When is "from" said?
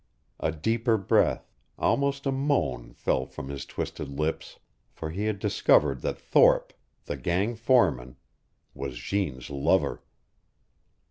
3.27-3.49